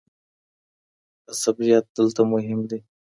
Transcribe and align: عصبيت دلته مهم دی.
عصبيت 1.29 1.85
دلته 1.97 2.21
مهم 2.33 2.59
دی. 2.69 2.79